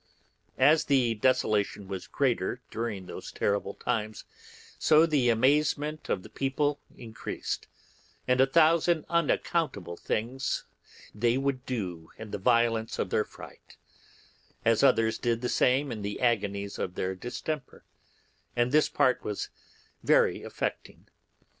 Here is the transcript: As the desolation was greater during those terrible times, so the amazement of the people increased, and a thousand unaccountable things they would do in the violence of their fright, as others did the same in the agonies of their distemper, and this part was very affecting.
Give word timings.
As 0.57 0.85
the 0.85 1.13
desolation 1.13 1.87
was 1.87 2.07
greater 2.07 2.59
during 2.71 3.05
those 3.05 3.31
terrible 3.31 3.75
times, 3.75 4.23
so 4.79 5.05
the 5.05 5.29
amazement 5.29 6.09
of 6.09 6.23
the 6.23 6.29
people 6.29 6.79
increased, 6.97 7.67
and 8.27 8.41
a 8.41 8.47
thousand 8.47 9.05
unaccountable 9.11 9.95
things 9.95 10.65
they 11.13 11.37
would 11.37 11.67
do 11.67 12.09
in 12.17 12.31
the 12.31 12.39
violence 12.39 12.97
of 12.97 13.11
their 13.11 13.23
fright, 13.25 13.77
as 14.65 14.81
others 14.81 15.19
did 15.19 15.41
the 15.41 15.49
same 15.49 15.91
in 15.91 16.01
the 16.01 16.19
agonies 16.19 16.79
of 16.79 16.95
their 16.95 17.13
distemper, 17.13 17.83
and 18.55 18.71
this 18.71 18.89
part 18.89 19.23
was 19.23 19.49
very 20.01 20.41
affecting. 20.41 21.09